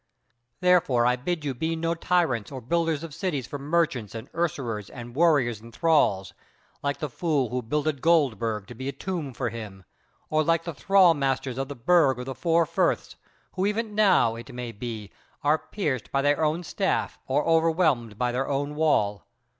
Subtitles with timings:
[0.61, 4.89] Therefore I bid you be no tyrants or builders of cities for merchants and usurers
[4.89, 6.33] and warriors and thralls,
[6.81, 9.83] like the fool who builded Goldburg to be for a tomb to him:
[10.31, 13.15] or like the thrall masters of the Burg of the Four Friths,
[13.51, 15.11] who even now, it may be,
[15.43, 19.27] are pierced by their own staff or overwhelmed by their own wall.